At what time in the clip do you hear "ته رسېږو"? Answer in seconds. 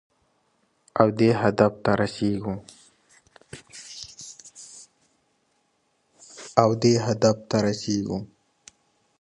7.49-8.17